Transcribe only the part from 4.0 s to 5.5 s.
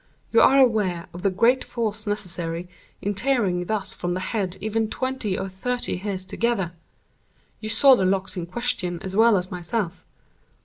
the head even twenty or